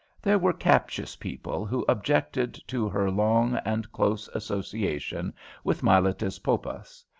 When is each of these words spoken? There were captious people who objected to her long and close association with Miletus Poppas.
There 0.19 0.39
were 0.39 0.51
captious 0.51 1.15
people 1.15 1.63
who 1.63 1.85
objected 1.87 2.55
to 2.69 2.89
her 2.89 3.11
long 3.11 3.57
and 3.63 3.91
close 3.91 4.27
association 4.29 5.31
with 5.63 5.83
Miletus 5.83 6.39
Poppas. 6.39 7.05